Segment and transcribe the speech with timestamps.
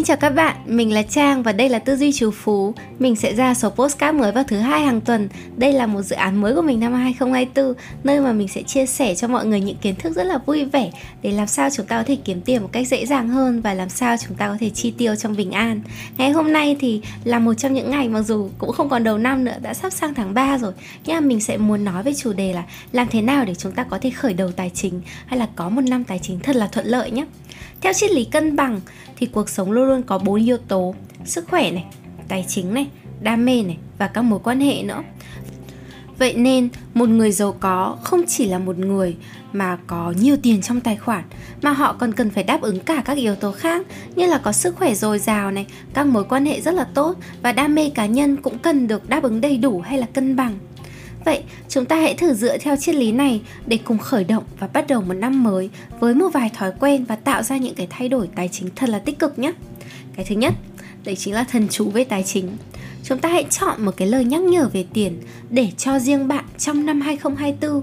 [0.00, 2.74] Xin chào các bạn, mình là Trang và đây là Tư duy Trù Phú.
[2.98, 5.28] Mình sẽ ra số postcard mới vào thứ hai hàng tuần.
[5.56, 7.74] Đây là một dự án mới của mình năm 2024,
[8.04, 10.64] nơi mà mình sẽ chia sẻ cho mọi người những kiến thức rất là vui
[10.64, 10.90] vẻ
[11.22, 13.74] để làm sao chúng ta có thể kiếm tiền một cách dễ dàng hơn và
[13.74, 15.80] làm sao chúng ta có thể chi tiêu trong bình an.
[16.16, 19.18] Ngày hôm nay thì là một trong những ngày mặc dù cũng không còn đầu
[19.18, 20.72] năm nữa, đã sắp sang tháng 3 rồi.
[21.06, 22.62] Nhưng mà mình sẽ muốn nói về chủ đề là
[22.92, 25.68] làm thế nào để chúng ta có thể khởi đầu tài chính hay là có
[25.68, 27.24] một năm tài chính thật là thuận lợi nhé.
[27.80, 28.80] Theo triết lý cân bằng
[29.16, 30.94] thì cuộc sống luôn luôn có bốn yếu tố:
[31.24, 31.84] sức khỏe này,
[32.28, 32.86] tài chính này,
[33.20, 35.02] đam mê này và các mối quan hệ nữa.
[36.18, 39.16] Vậy nên, một người giàu có không chỉ là một người
[39.52, 41.24] mà có nhiều tiền trong tài khoản
[41.62, 44.52] mà họ còn cần phải đáp ứng cả các yếu tố khác như là có
[44.52, 47.90] sức khỏe dồi dào này, các mối quan hệ rất là tốt và đam mê
[47.90, 50.58] cá nhân cũng cần được đáp ứng đầy đủ hay là cân bằng.
[51.24, 54.68] Vậy chúng ta hãy thử dựa theo triết lý này để cùng khởi động và
[54.72, 55.70] bắt đầu một năm mới
[56.00, 58.88] với một vài thói quen và tạo ra những cái thay đổi tài chính thật
[58.88, 59.52] là tích cực nhé.
[60.16, 60.54] Cái thứ nhất,
[61.04, 62.56] đấy chính là thần chú về tài chính.
[63.04, 66.44] Chúng ta hãy chọn một cái lời nhắc nhở về tiền để cho riêng bạn
[66.58, 67.82] trong năm 2024.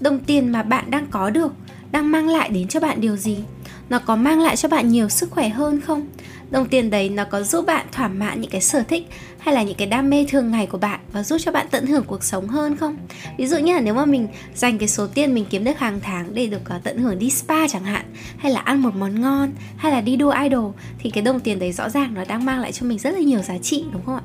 [0.00, 1.52] Đồng tiền mà bạn đang có được
[1.92, 3.36] đang mang lại đến cho bạn điều gì?
[3.88, 6.06] Nó có mang lại cho bạn nhiều sức khỏe hơn không?
[6.50, 9.08] Đồng tiền đấy nó có giúp bạn thỏa mãn những cái sở thích
[9.38, 11.86] hay là những cái đam mê thường ngày của bạn và giúp cho bạn tận
[11.86, 12.96] hưởng cuộc sống hơn không?
[13.38, 16.00] Ví dụ như là nếu mà mình dành cái số tiền mình kiếm được hàng
[16.02, 18.04] tháng để được ờ, tận hưởng đi spa chẳng hạn,
[18.38, 21.58] hay là ăn một món ngon, hay là đi đua idol, thì cái đồng tiền
[21.58, 24.04] đấy rõ ràng nó đang mang lại cho mình rất là nhiều giá trị, đúng
[24.06, 24.22] không ạ?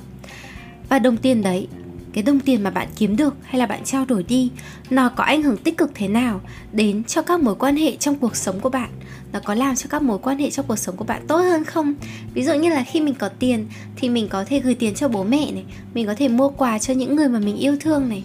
[0.90, 1.68] Và đồng tiền đấy
[2.14, 4.52] cái đồng tiền mà bạn kiếm được hay là bạn trao đổi đi,
[4.90, 8.16] nó có ảnh hưởng tích cực thế nào đến cho các mối quan hệ trong
[8.16, 8.90] cuộc sống của bạn?
[9.34, 11.64] Nó có làm cho các mối quan hệ trong cuộc sống của bạn tốt hơn
[11.64, 11.94] không?
[12.34, 15.08] Ví dụ như là khi mình có tiền thì mình có thể gửi tiền cho
[15.08, 18.10] bố mẹ này, mình có thể mua quà cho những người mà mình yêu thương
[18.10, 18.24] này.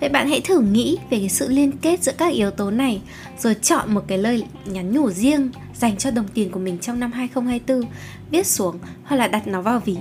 [0.00, 3.02] Vậy bạn hãy thử nghĩ về cái sự liên kết giữa các yếu tố này,
[3.38, 7.00] Rồi chọn một cái lời nhắn nhủ riêng dành cho đồng tiền của mình trong
[7.00, 7.90] năm 2024
[8.30, 9.96] Viết xuống hoặc là đặt nó vào ví.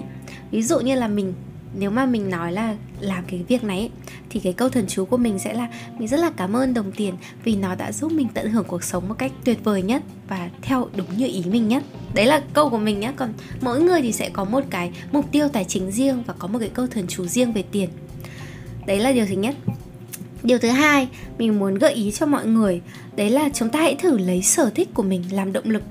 [0.51, 1.33] Ví dụ như là mình
[1.79, 3.89] nếu mà mình nói là làm cái việc này ấy,
[4.29, 5.67] thì cái câu thần chú của mình sẽ là
[5.99, 8.83] mình rất là cảm ơn đồng tiền vì nó đã giúp mình tận hưởng cuộc
[8.83, 11.83] sống một cách tuyệt vời nhất và theo đúng như ý mình nhất.
[12.13, 15.31] Đấy là câu của mình nhé còn mỗi người thì sẽ có một cái mục
[15.31, 17.89] tiêu tài chính riêng và có một cái câu thần chú riêng về tiền.
[18.85, 19.55] Đấy là điều thứ nhất.
[20.43, 22.81] Điều thứ hai mình muốn gợi ý cho mọi người
[23.15, 25.83] đấy là chúng ta hãy thử lấy sở thích của mình làm động lực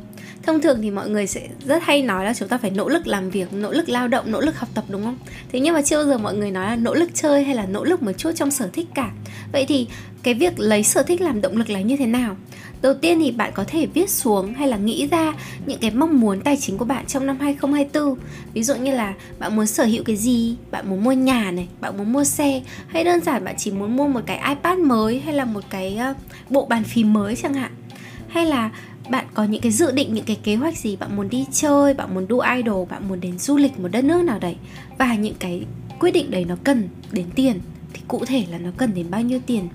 [0.46, 3.06] thông thường thì mọi người sẽ rất hay nói là chúng ta phải nỗ lực
[3.06, 5.18] làm việc, nỗ lực lao động, nỗ lực học tập, đúng không?
[5.52, 7.66] Thế nhưng mà chưa bao giờ mọi người nói là nỗ lực chơi hay là
[7.66, 9.10] nỗ lực một chút trong sở thích cả.
[9.52, 9.86] Vậy thì
[10.22, 12.36] cái việc lấy sở thích làm động lực là như thế nào?
[12.82, 15.32] Đầu tiên thì bạn có thể viết xuống hay là nghĩ ra
[15.66, 18.18] những cái mong muốn tài chính của bạn trong năm 2024
[18.54, 21.68] ví dụ như là bạn muốn sở hữu cái gì, bạn muốn mua nhà này,
[21.80, 25.20] bạn muốn mua xe, hay đơn giản bạn chỉ muốn mua một cái ipad mới
[25.20, 26.14] hay là một cái ờ,
[26.50, 27.72] bộ bàn phím mới chẳng hạn.
[28.28, 28.70] Hay là
[29.10, 30.96] bạn có những cái dự định, những cái kế hoạch gì?
[30.96, 34.04] Bạn muốn đi chơi, bạn muốn đu idol, bạn muốn đến du lịch một đất
[34.04, 34.56] nước nào đấy?
[34.98, 35.64] Và những cái
[36.00, 37.60] quyết định đấy nó cần đến tiền.
[37.92, 39.68] Thì cụ thể là nó cần đến bao nhiêu tiền?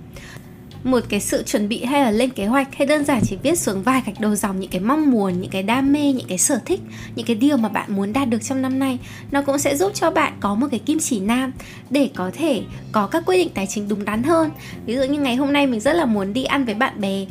[0.83, 3.59] Một cái sự chuẩn bị hay là lên kế hoạch hay đơn giản chỉ viết
[3.59, 6.37] xuống vài gạch đầu dòng những cái mong muốn, những cái đam mê, những cái
[6.37, 6.79] sở thích,
[7.15, 8.99] những cái điều mà bạn muốn đạt được trong năm nay,
[9.31, 11.51] nó cũng sẽ giúp cho bạn có một cái kim chỉ nam
[11.89, 12.61] để có thể
[12.91, 14.51] có các quyết định tài chính đúng đắn hơn.
[14.85, 17.25] Ví dụ như ngày hôm nay mình rất là muốn đi ăn với bạn bè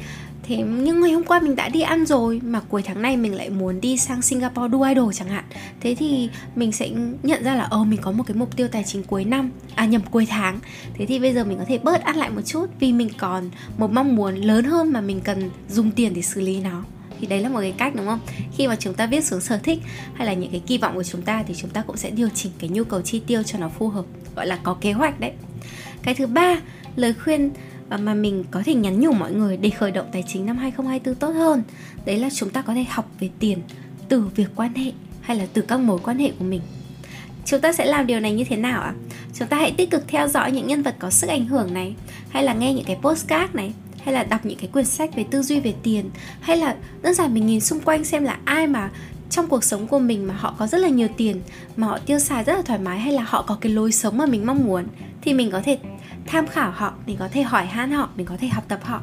[0.51, 3.35] thế nhưng ngày hôm qua mình đã đi ăn rồi, mà cuối tháng này mình
[3.35, 5.45] lại muốn đi sang Singapore đu idol chẳng hạn.
[5.81, 6.91] Thế thì mình sẽ
[7.23, 9.87] nhận ra là ờ mình có một cái mục tiêu tài chính cuối năm à
[9.87, 10.59] nhầm, cuối tháng.
[10.95, 13.51] Thế thì bây giờ mình có thể bớt ăn lại một chút vì mình còn
[13.79, 16.83] một mong muốn lớn hơn mà mình cần dùng tiền để xử lý nó.
[17.21, 18.21] Thì đấy là một cái cách, đúng không?
[18.57, 19.79] Khi mà chúng ta viết xuống sở thích
[20.15, 22.29] hay là những cái kỳ vọng của chúng ta thì chúng ta cũng sẽ điều
[22.35, 24.05] chỉnh cái nhu cầu chi tiêu cho nó phù hợp,
[24.37, 25.33] gọi là có kế hoạch đấy.
[26.03, 26.61] Cái thứ ba,
[26.97, 27.51] lời khuyên
[27.91, 30.57] và mà mình có thể nhắn nhủ mọi người để khởi động tài chính năm
[30.57, 31.63] 2024 tốt hơn.
[32.05, 33.59] Đấy là chúng ta có thể học về tiền
[34.09, 36.61] từ việc quan hệ hay là từ các mối quan hệ của mình.
[37.45, 38.95] Chúng ta sẽ làm điều này như thế nào ạ?
[38.97, 38.99] À?
[39.35, 41.95] Chúng ta hãy tích cực theo dõi những nhân vật có sức ảnh hưởng này,
[42.29, 43.73] hay là nghe những cái postcard này,
[44.05, 46.11] hay là đọc những cái quyển sách về tư duy về tiền,
[46.41, 48.91] hay là đơn giản mình nhìn xung quanh xem là ai mà
[49.31, 51.41] trong cuộc sống của mình mà họ có rất là nhiều tiền
[51.77, 54.19] mà họ tiêu xài rất là thoải mái hay là họ có cái lối sống
[54.19, 54.85] mà mình mong muốn
[55.23, 55.79] thì mình có thể
[56.27, 59.01] tham khảo họ, mình có thể hỏi han họ, mình có thể học tập họ.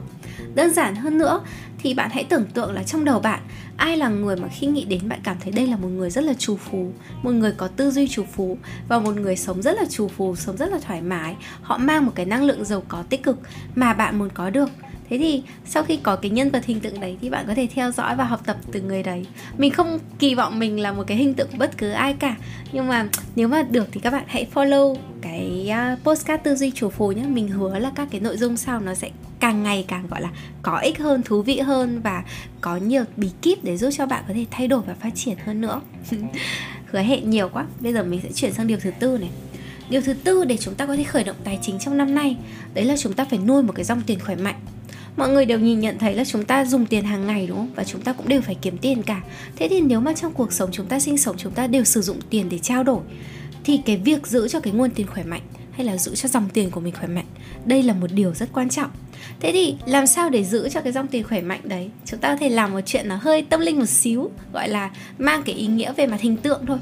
[0.55, 1.41] Đơn giản hơn nữa
[1.77, 3.39] thì bạn hãy tưởng tượng là trong đầu bạn,
[3.77, 6.23] ai là người mà khi nghĩ đến bạn cảm thấy đây là một người rất
[6.23, 6.91] là trù phú
[7.23, 10.35] một người có tư duy trù phú và một người sống rất là trù phú
[10.35, 11.35] sống rất là thoải mái.
[11.61, 13.37] Họ mang một cái năng lượng giàu có tích cực
[13.75, 14.69] mà bạn muốn có được
[15.09, 17.67] thế thì sau khi có cái nhân vật hình tượng đấy thì bạn có thể
[17.75, 19.25] theo dõi và học tập từ người đấy.
[19.57, 22.35] Mình không kỳ vọng mình là một cái hình tượng bất cứ ai cả.
[22.71, 26.71] Nhưng mà nếu mà được thì các bạn hãy follow cái à, postcard tư duy
[26.71, 29.09] chủ phù nhé mình hứa là các cái nội dung sau nó sẽ
[29.39, 30.29] càng ngày càng, gọi là,
[30.61, 32.23] có ích hơn, thú vị hơn và
[32.61, 35.37] có nhiều bí kíp để giúp cho bạn có thể thay đổi và phát triển
[35.45, 35.81] hơn nữa.
[36.85, 37.65] Hứa hẹn nhiều quá.
[37.79, 39.29] Bây giờ mình sẽ chuyển sang điều thứ tư này.
[39.89, 42.37] Điều thứ tư để chúng ta có thể khởi động tài chính trong năm nay.
[42.73, 44.59] Đấy là chúng ta phải nuôi một cái dòng tiền khỏe mạnh
[45.17, 47.71] mọi người đều nhìn nhận thấy là chúng ta dùng tiền hàng ngày, đúng không?
[47.75, 49.21] Và chúng ta cũng đều phải kiếm tiền cả.
[49.55, 52.01] Thế thì nếu mà trong cuộc sống chúng ta, sinh sống chúng ta đều sử
[52.01, 53.01] dụng tiền để trao đổi,
[53.63, 55.41] thì cái việc giữ cho cái nguồn tiền khỏe mạnh
[55.71, 57.25] hay là giữ cho dòng tiền của mình khỏe mạnh,
[57.65, 58.89] đây là một điều rất quan trọng.
[59.39, 61.89] Thế thì làm sao để giữ cho cái dòng tiền khỏe mạnh đấy?
[62.05, 64.91] Chúng ta có thể làm một chuyện nó hơi tâm linh một xíu, gọi là
[65.17, 66.77] mang cái ý nghĩa về mặt hình tượng thôi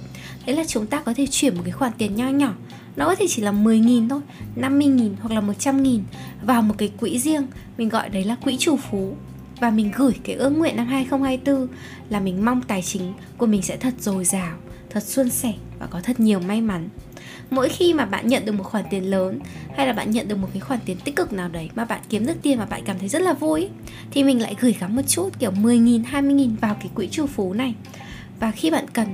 [0.46, 2.54] đấy là chúng ta có thể chuyển một cái khoản tiền nho nhỏ
[2.96, 4.22] nó có thể chỉ là 10.000 thôi
[4.56, 6.00] 50.000 hoặc là 100.000
[6.42, 7.48] vào một cái quỹ riêng
[7.78, 9.16] mình gọi đấy là quỹ chủ phú
[9.60, 11.68] và mình gửi cái ước nguyện năm 2024
[12.10, 14.58] là mình mong tài chính của mình sẽ thật dồi dào,
[14.90, 16.90] thật suôn sẻ và có thật nhiều may mắn.
[17.50, 19.40] Mỗi khi mà bạn nhận được một khoản tiền lớn
[19.78, 22.02] hay là bạn nhận được một cái khoản tiền tích cực nào đấy mà bạn
[22.10, 23.70] kiếm được tiền mà bạn cảm thấy rất là vui
[24.12, 27.54] thì mình lại gửi gắm một chút kiểu 10.000, 20.000 vào cái quỹ chủ phú
[27.54, 27.76] này.
[28.40, 29.08] Và khi bạn cần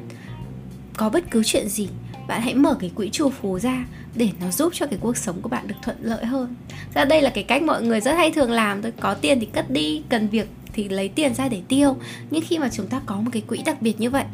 [0.98, 1.88] có bất cứ chuyện gì,
[2.28, 3.86] bạn hãy mở cái quỹ trù phú ra
[4.16, 6.56] để nó giúp cho cái cuộc sống của bạn được thuận lợi hơn.
[6.94, 8.92] Ra đây là cái cách mọi người rất hay thường làm thôi.
[9.00, 11.98] Có tiền thì cất đi, cần việc thì lấy tiền ra để tiêu.
[12.32, 14.26] Nhưng khi mà chúng ta có một cái quỹ đặc biệt như vậy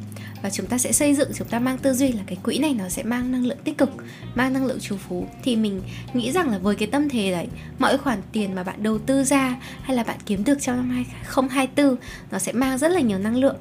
[0.42, 2.74] và chúng ta sẽ xây dựng, chúng ta mang tư duy là cái quỹ này
[2.74, 3.89] nó sẽ mang năng lượng tích cực,
[4.36, 5.81] mang năng lượng trù phú, thì mình
[6.13, 7.48] nghĩ rằng là với cái tâm thế đấy,
[7.80, 10.89] mọi khoản tiền mà bạn đầu tư ra hay là bạn kiếm được trong năm
[10.89, 11.95] 2024
[12.31, 13.56] nó sẽ mang rất là nhiều năng lượng.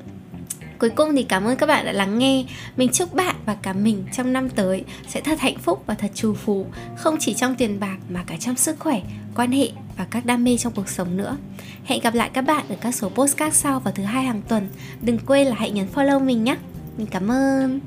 [0.78, 2.44] Cuối cùng thì cảm ơn các bạn đã lắng nghe.
[2.76, 6.10] Mình chúc bạn và cả mình trong năm tới sẽ thật hạnh phúc và thật
[6.14, 9.00] trù phú, không chỉ trong tiền bạc mà cả trong sức khỏe,
[9.34, 11.36] quan hệ và các đam mê trong cuộc sống nữa.
[11.84, 14.68] Hẹn gặp lại các bạn ở các số postcard sau vào thứ hai hàng tuần.
[15.02, 16.56] Đừng quên là hãy nhấn follow mình nhé.
[16.96, 17.80] Mình cảm ơn.